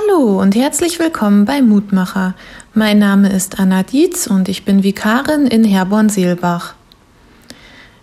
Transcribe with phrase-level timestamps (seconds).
[0.00, 2.34] Hallo und herzlich willkommen bei Mutmacher.
[2.74, 6.74] Mein Name ist Anna Dietz und ich bin Vikarin in Herborn-Seelbach.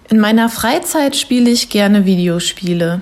[0.09, 3.01] In meiner Freizeit spiele ich gerne Videospiele.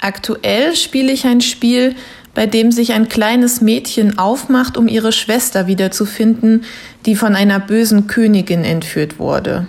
[0.00, 1.94] Aktuell spiele ich ein Spiel,
[2.34, 6.64] bei dem sich ein kleines Mädchen aufmacht, um ihre Schwester wiederzufinden,
[7.04, 9.66] die von einer bösen Königin entführt wurde.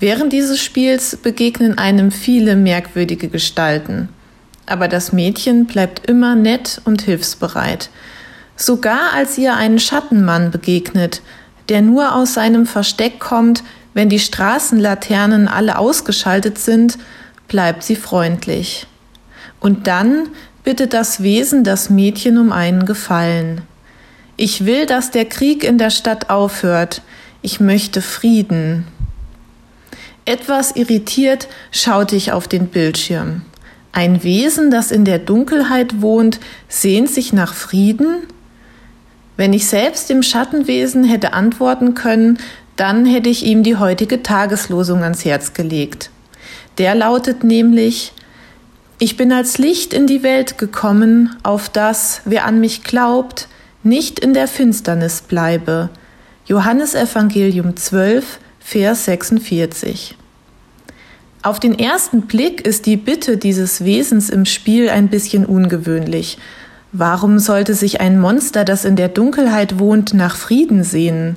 [0.00, 4.08] Während dieses Spiels begegnen einem viele merkwürdige Gestalten
[4.70, 7.90] aber das Mädchen bleibt immer nett und hilfsbereit.
[8.56, 11.22] Sogar als ihr einen Schattenmann begegnet,
[11.68, 13.62] der nur aus seinem Versteck kommt,
[13.94, 16.98] wenn die Straßenlaternen alle ausgeschaltet sind,
[17.46, 18.86] bleibt sie freundlich.
[19.60, 20.28] Und dann
[20.64, 23.62] bittet das Wesen das Mädchen um einen Gefallen.
[24.36, 27.02] Ich will, dass der Krieg in der Stadt aufhört.
[27.42, 28.86] Ich möchte Frieden.
[30.24, 33.42] Etwas irritiert schaute ich auf den Bildschirm.
[33.92, 38.26] Ein Wesen, das in der Dunkelheit wohnt, sehnt sich nach Frieden?
[39.36, 42.38] Wenn ich selbst dem Schattenwesen hätte antworten können,
[42.76, 46.10] dann hätte ich ihm die heutige Tageslosung ans Herz gelegt.
[46.78, 48.12] Der lautet nämlich
[48.98, 53.48] Ich bin als Licht in die Welt gekommen, auf das, wer an mich glaubt,
[53.82, 55.90] nicht in der Finsternis bleibe.
[56.46, 60.17] Johannes Evangelium 12, Vers 46.
[61.42, 66.38] Auf den ersten Blick ist die Bitte dieses Wesens im Spiel ein bisschen ungewöhnlich.
[66.90, 71.36] Warum sollte sich ein Monster, das in der Dunkelheit wohnt, nach Frieden sehnen?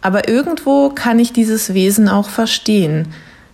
[0.00, 3.08] Aber irgendwo kann ich dieses Wesen auch verstehen.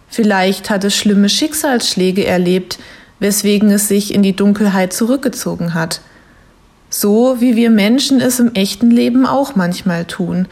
[0.09, 2.79] Vielleicht hat es schlimme Schicksalsschläge erlebt,
[3.19, 6.01] weswegen es sich in die Dunkelheit zurückgezogen hat.
[6.91, 10.47] So wie wir Menschen es im echten Leben auch manchmal tun.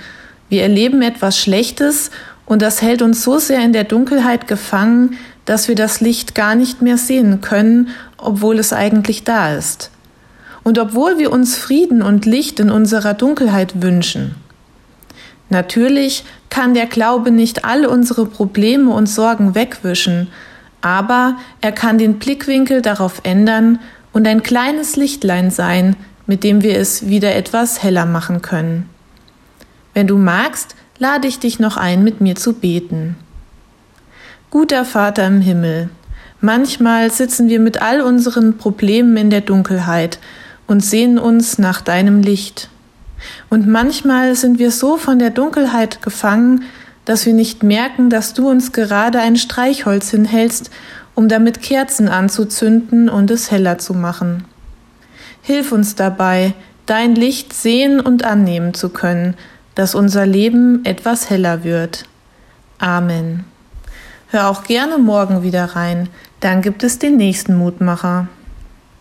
[0.48, 2.10] Wir erleben etwas Schlechtes
[2.46, 6.54] und das hält uns so sehr in der Dunkelheit gefangen, dass wir das Licht gar
[6.54, 9.90] nicht mehr sehen können, obwohl es eigentlich da ist.
[10.62, 14.34] Und obwohl wir uns Frieden und Licht in unserer Dunkelheit wünschen.
[15.50, 20.28] Natürlich kann der Glaube nicht all unsere Probleme und Sorgen wegwischen,
[20.80, 23.78] aber er kann den Blickwinkel darauf ändern
[24.12, 28.88] und ein kleines Lichtlein sein, mit dem wir es wieder etwas heller machen können.
[29.92, 33.16] Wenn du magst, lade ich dich noch ein, mit mir zu beten.
[34.50, 35.88] Guter Vater im Himmel,
[36.40, 40.18] manchmal sitzen wir mit all unseren Problemen in der Dunkelheit
[40.66, 42.68] und sehen uns nach deinem Licht.
[43.50, 46.64] Und manchmal sind wir so von der Dunkelheit gefangen,
[47.04, 50.70] dass wir nicht merken, dass du uns gerade ein Streichholz hinhältst,
[51.14, 54.44] um damit Kerzen anzuzünden und es heller zu machen.
[55.42, 56.54] Hilf uns dabei,
[56.86, 59.36] dein Licht sehen und annehmen zu können,
[59.74, 62.04] dass unser Leben etwas heller wird.
[62.78, 63.44] Amen.
[64.28, 66.08] Hör auch gerne morgen wieder rein,
[66.40, 68.28] dann gibt es den nächsten Mutmacher.